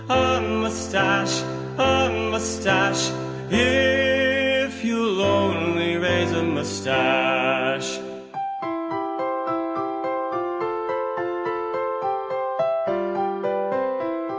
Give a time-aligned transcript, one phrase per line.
[0.09, 1.41] A moustache,
[1.77, 3.11] a moustache,
[3.49, 7.99] If you'll only raise a moustache.